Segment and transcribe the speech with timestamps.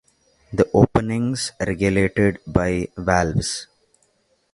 [0.51, 3.67] The openings regulated by valves.